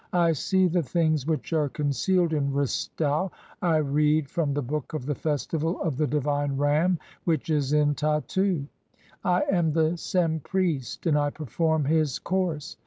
"I 0.13 0.31
see 0.31 0.65
the 0.67 0.81
things 0.81 1.27
which 1.27 1.53
are 1.53 1.69
concealed 1.69 2.33
in 2.33 2.51
Re 2.51 2.63
stau, 2.65 3.29
(27) 3.59 3.59
I 3.61 3.77
read 3.77 4.31
from 4.31 4.51
"the 4.55 4.63
book 4.63 4.95
of 4.95 5.05
the 5.05 5.13
festival 5.13 5.79
of 5.79 5.97
the 5.97 6.07
divine 6.07 6.57
Ram 6.57 6.97
6 7.19 7.19
[which 7.25 7.49
is] 7.51 7.71
in 7.71 7.93
Tattu. 7.93 8.65
"I 9.23 9.43
am 9.43 9.73
the 9.73 9.95
Ser?i 9.97 10.39
priest 10.43 11.03
(28) 11.03 11.09
[and 11.11 11.19
I 11.23 11.29
perform] 11.29 11.85
his 11.85 12.17
course. 12.17 12.77